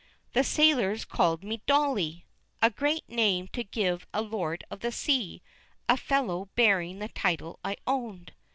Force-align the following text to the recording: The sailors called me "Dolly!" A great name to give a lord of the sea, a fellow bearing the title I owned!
The 0.33 0.43
sailors 0.43 1.05
called 1.05 1.43
me 1.43 1.61
"Dolly!" 1.67 2.25
A 2.59 2.71
great 2.71 3.07
name 3.07 3.47
to 3.49 3.63
give 3.63 4.07
a 4.15 4.23
lord 4.23 4.63
of 4.71 4.79
the 4.79 4.91
sea, 4.91 5.43
a 5.87 5.95
fellow 5.95 6.49
bearing 6.55 6.97
the 6.97 7.09
title 7.09 7.59
I 7.63 7.77
owned! 7.85 8.33